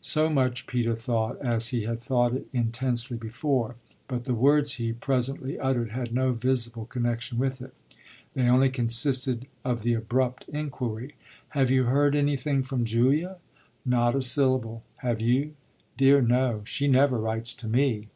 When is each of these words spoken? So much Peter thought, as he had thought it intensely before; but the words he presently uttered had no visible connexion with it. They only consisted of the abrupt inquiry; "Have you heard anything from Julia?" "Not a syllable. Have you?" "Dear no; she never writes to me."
So 0.00 0.30
much 0.30 0.66
Peter 0.66 0.94
thought, 0.94 1.38
as 1.42 1.68
he 1.68 1.82
had 1.82 2.00
thought 2.00 2.32
it 2.32 2.46
intensely 2.54 3.18
before; 3.18 3.76
but 4.08 4.24
the 4.24 4.32
words 4.32 4.76
he 4.76 4.94
presently 4.94 5.58
uttered 5.58 5.90
had 5.90 6.10
no 6.10 6.32
visible 6.32 6.86
connexion 6.86 7.36
with 7.36 7.60
it. 7.60 7.74
They 8.32 8.48
only 8.48 8.70
consisted 8.70 9.46
of 9.62 9.82
the 9.82 9.92
abrupt 9.92 10.48
inquiry; 10.48 11.16
"Have 11.50 11.70
you 11.70 11.84
heard 11.84 12.16
anything 12.16 12.62
from 12.62 12.86
Julia?" 12.86 13.36
"Not 13.84 14.16
a 14.16 14.22
syllable. 14.22 14.84
Have 15.04 15.20
you?" 15.20 15.52
"Dear 15.98 16.22
no; 16.22 16.62
she 16.64 16.88
never 16.88 17.18
writes 17.18 17.52
to 17.52 17.68
me." 17.68 18.08